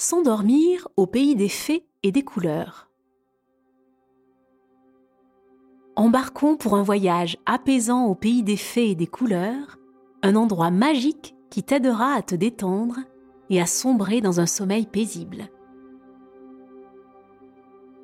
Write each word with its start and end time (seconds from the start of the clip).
S'endormir 0.00 0.86
au 0.96 1.08
pays 1.08 1.34
des 1.34 1.48
fées 1.48 1.84
et 2.04 2.12
des 2.12 2.22
couleurs. 2.22 2.88
Embarquons 5.96 6.56
pour 6.56 6.76
un 6.76 6.84
voyage 6.84 7.36
apaisant 7.46 8.04
au 8.04 8.14
pays 8.14 8.44
des 8.44 8.56
fées 8.56 8.90
et 8.90 8.94
des 8.94 9.08
couleurs, 9.08 9.76
un 10.22 10.36
endroit 10.36 10.70
magique 10.70 11.34
qui 11.50 11.64
t'aidera 11.64 12.12
à 12.12 12.22
te 12.22 12.36
détendre 12.36 13.00
et 13.50 13.60
à 13.60 13.66
sombrer 13.66 14.20
dans 14.20 14.38
un 14.38 14.46
sommeil 14.46 14.86
paisible. 14.86 15.48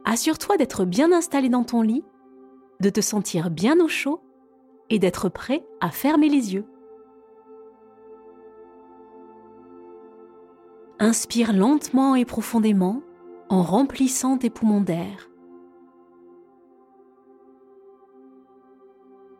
Assure-toi 0.04 0.56
d'être 0.56 0.84
bien 0.84 1.12
installé 1.12 1.48
dans 1.48 1.62
ton 1.62 1.82
lit, 1.82 2.04
de 2.80 2.90
te 2.90 3.00
sentir 3.00 3.50
bien 3.50 3.79
au 3.79 3.86
chaud 3.86 4.20
et 4.90 4.98
d'être 4.98 5.29
prêt 5.29 5.64
à 5.80 5.92
fermer 5.92 6.29
les 6.29 6.54
yeux. 6.54 6.66
Inspire 11.00 11.52
lentement 11.52 12.14
et 12.14 12.24
profondément 12.24 13.02
en 13.48 13.62
remplissant 13.62 14.38
tes 14.38 14.48
poumons 14.48 14.80
d'air. 14.80 15.28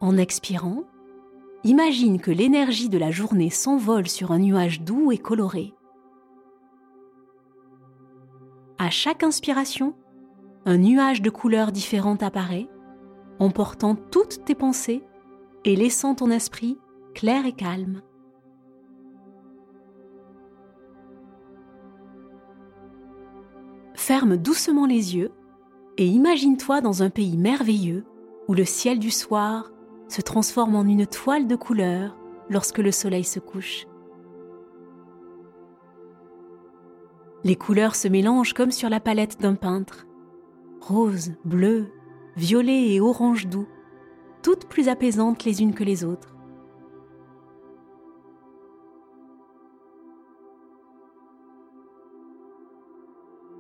En 0.01 0.17
expirant, 0.17 0.83
imagine 1.63 2.21
que 2.21 2.33
l'énergie 2.33 2.89
de 2.89 2.99
la 2.99 3.13
journée 3.13 3.51
s'envole 3.51 4.09
sur 4.09 4.33
un 4.33 4.41
nuage 4.41 4.83
doux 4.83 5.13
et 5.13 5.19
coloré. 5.19 5.75
À 8.79 8.91
chaque 8.91 9.23
inspiration, 9.23 9.95
un 10.67 10.77
nuage 10.77 11.23
de 11.23 11.31
couleurs 11.31 11.71
différentes 11.71 12.25
apparaît, 12.25 12.69
emportant 13.39 13.95
toutes 13.95 14.45
tes 14.45 14.57
pensées 14.57 15.05
et 15.65 15.77
laissant 15.77 16.17
ton 16.17 16.31
esprit 16.31 16.79
clair 17.15 17.47
et 17.47 17.53
calme. 17.53 18.03
Ferme 24.25 24.39
doucement 24.39 24.87
les 24.87 25.17
yeux 25.17 25.33
et 25.99 26.07
imagine-toi 26.07 26.81
dans 26.81 27.03
un 27.03 27.11
pays 27.11 27.37
merveilleux 27.37 28.07
où 28.49 28.55
le 28.55 28.65
ciel 28.65 28.99
du 28.99 29.11
soir 29.11 29.71
se 30.09 30.23
transforme 30.23 30.77
en 30.77 30.85
une 30.85 31.07
toile 31.07 31.47
de 31.47 31.55
couleurs 31.57 32.17
lorsque 32.49 32.79
le 32.79 32.91
soleil 32.91 33.25
se 33.25 33.39
couche. 33.39 33.87
Les 37.45 37.55
couleurs 37.55 37.95
se 37.95 38.09
mélangent 38.09 38.55
comme 38.55 38.71
sur 38.71 38.89
la 38.89 38.99
palette 38.99 39.43
d'un 39.43 39.57
peintre. 39.57 40.07
Rose, 40.81 41.35
bleu, 41.45 41.89
violet 42.35 42.95
et 42.95 43.03
orange 43.03 43.47
doux, 43.47 43.69
toutes 44.43 44.69
plus 44.71 44.89
apaisantes 44.89 45.45
les 45.45 45.61
unes 45.61 45.75
que 45.75 45.85
les 45.85 46.03
autres. 46.03 46.34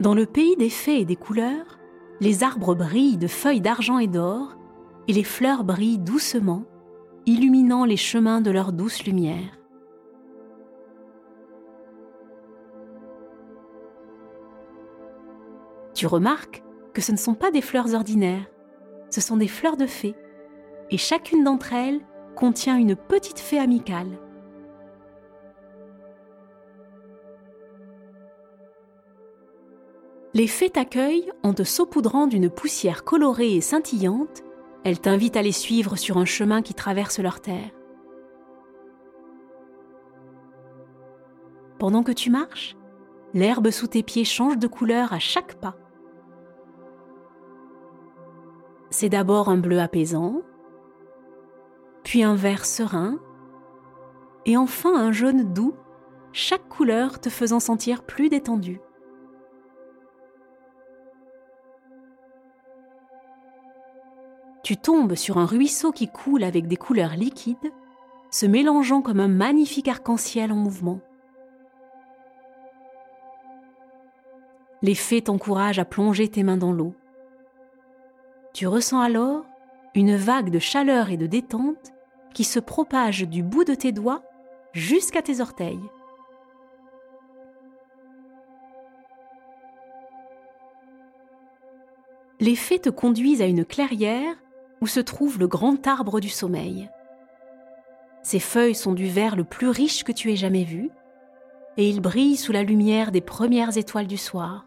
Dans 0.05 0.12
le 0.12 0.27
pays 0.27 0.55
des 0.56 0.69
fées 0.69 1.00
et 1.00 1.06
des 1.06 1.16
couleurs, 1.16 1.78
les 2.20 2.42
arbres 2.42 2.74
brillent 2.74 3.16
de 3.16 3.27
feuilles 3.27 3.62
d'argent 3.62 3.97
et 3.97 4.06
d'or, 4.06 4.55
et 5.08 5.14
les 5.14 5.24
fleurs 5.24 5.64
brillent 5.64 5.98
doucement, 5.98 6.64
illuminant 7.24 7.86
les 7.86 7.96
chemins 7.96 8.42
de 8.42 8.50
leur 8.50 8.74
douce 8.74 9.06
lumière. 9.06 9.58
Tu 15.94 16.06
remarques 16.06 16.62
que 16.92 17.00
ce 17.00 17.12
ne 17.12 17.16
sont 17.16 17.34
pas 17.34 17.50
des 17.50 17.62
fleurs 17.62 17.94
ordinaires, 17.94 18.44
ce 19.08 19.22
sont 19.22 19.39
des 19.39 19.48
fleurs 19.48 19.78
de 19.78 19.86
fées, 19.86 20.16
et 20.91 20.98
chacune 20.98 21.44
d'entre 21.44 21.72
elles 21.72 22.02
contient 22.36 22.77
une 22.77 22.94
petite 22.94 23.39
fée 23.39 23.58
amicale. 23.58 24.18
Les 30.34 30.48
fées 30.48 30.70
t'accueillent 30.70 31.30
en 31.44 31.54
te 31.54 31.62
saupoudrant 31.62 32.27
d'une 32.27 32.50
poussière 32.50 33.04
colorée 33.04 33.54
et 33.54 33.60
scintillante. 33.60 34.42
Elles 34.82 35.00
t'invitent 35.00 35.36
à 35.36 35.42
les 35.42 35.52
suivre 35.52 35.95
sur 35.95 36.18
un 36.18 36.24
chemin 36.24 36.61
qui 36.61 36.74
traverse 36.74 37.20
leur 37.20 37.40
terre. 37.40 37.70
Pendant 41.78 42.02
que 42.02 42.11
tu 42.11 42.30
marches, 42.30 42.77
l'herbe 43.33 43.70
sous 43.70 43.86
tes 43.86 44.02
pieds 44.02 44.24
change 44.24 44.58
de 44.58 44.67
couleur 44.67 45.12
à 45.12 45.20
chaque 45.20 45.55
pas. 45.61 45.77
C'est 48.90 49.08
d'abord 49.08 49.48
un 49.48 49.56
bleu 49.56 49.78
apaisant, 49.78 50.42
puis 52.02 52.24
un 52.24 52.34
vert 52.34 52.64
serein, 52.64 53.20
et 54.46 54.56
enfin 54.56 54.94
un 54.94 55.12
jaune 55.12 55.52
doux, 55.52 55.74
chaque 56.33 56.68
couleur 56.68 57.20
te 57.20 57.28
faisant 57.28 57.61
sentir 57.61 58.02
plus 58.02 58.28
détendu. 58.28 58.80
Tu 64.64 64.79
tombes 64.79 65.14
sur 65.14 65.36
un 65.36 65.45
ruisseau 65.45 65.92
qui 65.92 66.08
coule 66.08 66.42
avec 66.42 66.67
des 66.67 66.79
couleurs 66.79 67.14
liquides, 67.14 67.70
se 68.30 68.47
mélangeant 68.47 69.02
comme 69.02 69.20
un 69.20 69.29
magnifique 69.29 69.89
arc-en-ciel 69.89 70.51
en 70.51 70.57
mouvement. 70.57 71.01
Les 74.80 74.95
fées 74.95 75.20
t'encouragent 75.23 75.79
à 75.79 75.85
plonger 75.85 76.29
tes 76.29 76.42
mains 76.42 76.57
dans 76.57 76.73
l'eau. 76.73 76.95
Tu 78.55 78.67
ressens 78.67 79.01
alors 79.01 79.45
une 79.95 80.17
vague 80.17 80.51
de 80.51 80.58
chaleur 80.58 81.11
et 81.11 81.19
de 81.19 81.27
détente 81.27 81.92
qui 82.33 82.42
se 82.42 82.58
propage 82.58 83.29
du 83.29 83.42
bout 83.42 83.64
de 83.64 83.74
tes 83.74 83.92
doigts 83.92 84.23
jusqu'à 84.73 85.20
tes 85.20 85.41
orteils. 85.41 85.79
Les 92.41 92.57
fées 92.57 92.80
te 92.80 92.91
conduisent 92.91 93.42
à 93.42 93.47
une 93.47 93.64
clairière 93.64 94.36
où 94.84 94.86
se 94.86 95.00
trouve 95.00 95.39
le 95.39 95.48
grand 95.48 95.86
arbre 95.86 96.20
du 96.20 96.28
sommeil. 96.28 96.90
Ses 98.22 98.39
feuilles 98.39 98.74
sont 98.74 98.92
du 98.92 99.08
vert 99.08 99.34
le 99.34 99.42
plus 99.42 99.70
riche 99.70 100.05
que 100.05 100.12
tu 100.12 100.30
aies 100.30 100.36
jamais 100.36 100.64
vu, 100.64 100.90
et 101.78 101.89
il 101.89 102.02
brille 102.02 102.36
sous 102.36 102.52
la 102.52 102.62
lumière 102.62 103.11
des 103.11 103.23
premières 103.23 103.78
étoiles 103.78 104.06
du 104.06 104.18
soir. 104.18 104.67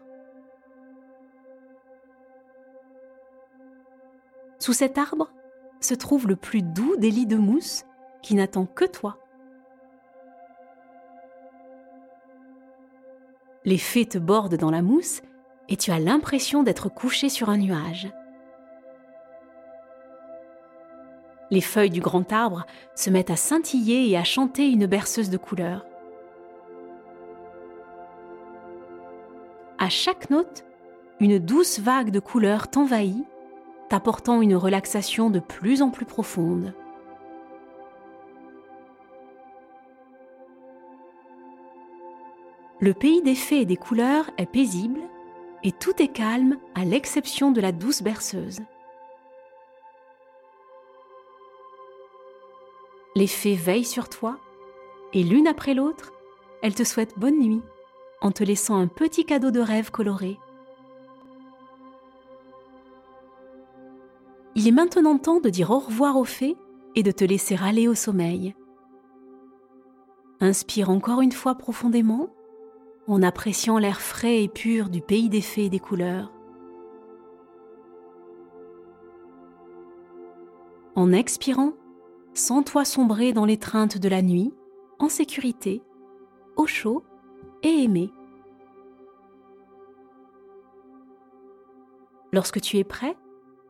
Sous 4.58 4.72
cet 4.72 4.98
arbre 4.98 5.30
se 5.80 5.94
trouve 5.94 6.26
le 6.26 6.34
plus 6.34 6.62
doux 6.62 6.96
des 6.96 7.12
lits 7.12 7.26
de 7.26 7.36
mousse 7.36 7.84
qui 8.20 8.34
n'attend 8.34 8.66
que 8.66 8.86
toi. 8.86 9.18
Les 13.64 13.78
fées 13.78 14.06
te 14.06 14.18
bordent 14.18 14.56
dans 14.56 14.72
la 14.72 14.82
mousse 14.82 15.22
et 15.68 15.76
tu 15.76 15.92
as 15.92 16.00
l'impression 16.00 16.64
d'être 16.64 16.88
couché 16.88 17.28
sur 17.28 17.50
un 17.50 17.58
nuage. 17.58 18.08
Les 21.50 21.60
feuilles 21.60 21.90
du 21.90 22.00
grand 22.00 22.32
arbre 22.32 22.66
se 22.94 23.10
mettent 23.10 23.30
à 23.30 23.36
scintiller 23.36 24.08
et 24.08 24.16
à 24.16 24.24
chanter 24.24 24.68
une 24.68 24.86
berceuse 24.86 25.30
de 25.30 25.38
couleurs. 25.38 25.86
À 29.78 29.88
chaque 29.88 30.28
note, 30.28 30.64
une 31.20 31.38
douce 31.38 31.78
vague 31.78 32.10
de 32.10 32.20
couleurs 32.20 32.68
t'envahit, 32.68 33.24
t'apportant 33.88 34.42
une 34.42 34.56
relaxation 34.56 35.30
de 35.30 35.40
plus 35.40 35.82
en 35.82 35.90
plus 35.90 36.04
profonde. 36.04 36.74
Le 42.80 42.94
pays 42.94 43.22
des 43.22 43.34
fées 43.34 43.62
et 43.62 43.66
des 43.66 43.76
couleurs 43.76 44.30
est 44.36 44.46
paisible 44.46 45.00
et 45.64 45.72
tout 45.72 46.00
est 46.00 46.12
calme 46.12 46.58
à 46.76 46.84
l'exception 46.84 47.50
de 47.50 47.60
la 47.60 47.72
douce 47.72 48.02
berceuse. 48.02 48.60
Les 53.18 53.26
fées 53.26 53.56
veillent 53.56 53.84
sur 53.84 54.08
toi 54.08 54.38
et 55.12 55.24
l'une 55.24 55.48
après 55.48 55.74
l'autre, 55.74 56.12
elles 56.62 56.76
te 56.76 56.84
souhaitent 56.84 57.18
bonne 57.18 57.40
nuit 57.40 57.62
en 58.20 58.30
te 58.30 58.44
laissant 58.44 58.76
un 58.76 58.86
petit 58.86 59.24
cadeau 59.24 59.50
de 59.50 59.58
rêve 59.58 59.90
coloré. 59.90 60.38
Il 64.54 64.68
est 64.68 64.72
maintenant 64.72 65.18
temps 65.18 65.40
de 65.40 65.50
dire 65.50 65.72
au 65.72 65.80
revoir 65.80 66.16
aux 66.16 66.22
fées 66.22 66.56
et 66.94 67.02
de 67.02 67.10
te 67.10 67.24
laisser 67.24 67.56
aller 67.60 67.88
au 67.88 67.94
sommeil. 67.96 68.54
Inspire 70.38 70.88
encore 70.88 71.20
une 71.20 71.32
fois 71.32 71.56
profondément 71.56 72.28
en 73.08 73.20
appréciant 73.24 73.78
l'air 73.78 74.00
frais 74.00 74.44
et 74.44 74.48
pur 74.48 74.88
du 74.90 75.00
pays 75.00 75.28
des 75.28 75.40
fées 75.40 75.64
et 75.64 75.70
des 75.70 75.80
couleurs. 75.80 76.30
En 80.94 81.12
expirant, 81.12 81.72
Sens-toi 82.38 82.84
sombrer 82.84 83.32
dans 83.32 83.44
l'étreinte 83.44 83.98
de 83.98 84.08
la 84.08 84.22
nuit, 84.22 84.54
en 85.00 85.08
sécurité, 85.08 85.82
au 86.54 86.68
chaud 86.68 87.02
et 87.64 87.82
aimé. 87.82 88.12
Lorsque 92.32 92.60
tu 92.60 92.76
es 92.76 92.84
prêt, 92.84 93.16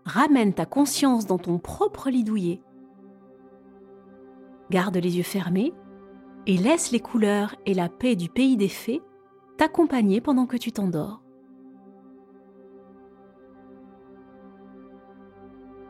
ramène 0.05 0.53
ta 0.53 0.67
conscience 0.67 1.25
dans 1.25 1.39
ton 1.39 1.59
propre 1.59 2.11
lit 2.11 2.25
douillet. 2.25 2.61
Garde 4.69 4.99
les 4.99 5.17
yeux 5.17 5.23
fermés 5.23 5.73
et 6.47 6.59
laisse 6.59 6.91
les 6.93 7.01
couleurs 7.01 7.57
et 7.65 7.73
la 7.73 7.89
paix 7.89 8.17
du 8.17 8.29
pays 8.29 8.59
des 8.59 8.69
fées 8.69 9.01
t'accompagner 9.57 10.21
pendant 10.21 10.45
que 10.45 10.59
tu 10.59 10.73
t'endors. 10.73 11.23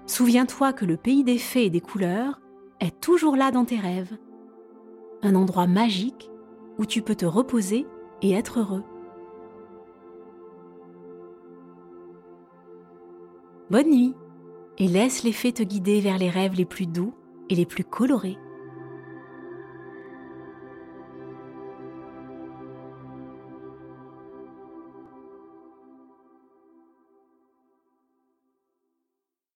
Souviens-toi 0.06 0.72
que 0.72 0.84
le 0.84 0.96
pays 0.96 1.24
des 1.24 1.38
fées 1.38 1.64
et 1.64 1.70
des 1.70 1.80
couleurs 1.80 2.40
est 2.80 3.00
toujours 3.00 3.36
là 3.36 3.50
dans 3.50 3.64
tes 3.64 3.78
rêves. 3.78 4.16
Un 5.22 5.34
endroit 5.34 5.66
magique 5.66 6.30
où 6.78 6.86
tu 6.86 7.02
peux 7.02 7.14
te 7.14 7.26
reposer 7.26 7.86
et 8.22 8.32
être 8.32 8.60
heureux. 8.60 8.84
Bonne 13.70 13.90
nuit 13.90 14.14
et 14.78 14.88
laisse 14.88 15.24
les 15.24 15.32
fées 15.32 15.52
te 15.52 15.62
guider 15.62 16.00
vers 16.00 16.18
les 16.18 16.30
rêves 16.30 16.54
les 16.54 16.64
plus 16.64 16.86
doux 16.86 17.12
et 17.50 17.54
les 17.54 17.66
plus 17.66 17.84
colorés. 17.84 18.38